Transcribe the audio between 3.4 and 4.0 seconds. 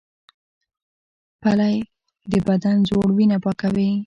پاکوي